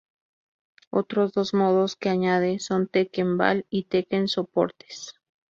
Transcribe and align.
Otros 0.89 1.31
dos 1.31 1.53
modos 1.53 1.95
que 1.95 2.09
añade 2.09 2.57
son 2.57 2.87
Tekken 2.87 3.37
Ball 3.37 3.67
y 3.69 3.83
Tekken 3.83 4.27
Supporters. 4.27 5.15